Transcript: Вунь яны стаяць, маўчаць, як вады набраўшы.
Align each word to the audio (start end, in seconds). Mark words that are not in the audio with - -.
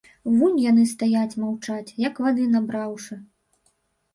Вунь 0.37 0.55
яны 0.69 0.85
стаяць, 0.93 1.35
маўчаць, 1.43 1.95
як 2.07 2.23
вады 2.25 2.49
набраўшы. 2.55 3.19